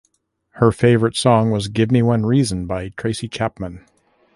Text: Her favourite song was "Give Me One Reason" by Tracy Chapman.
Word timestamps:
Her 0.53 0.71
favourite 0.71 1.15
song 1.15 1.51
was 1.51 1.67
"Give 1.67 1.91
Me 1.91 2.01
One 2.01 2.25
Reason" 2.25 2.65
by 2.65 2.89
Tracy 2.97 3.27
Chapman. 3.27 3.85